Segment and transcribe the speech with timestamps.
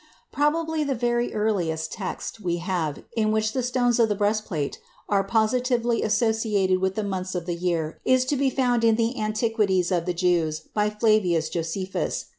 [0.31, 5.23] Probably the very earliest text we have in which the stones of the breastplate are
[5.23, 9.91] positively associated with the months of the year is to be found in the "Antiquities
[9.91, 12.25] of the Jews," by Flavius Josephus.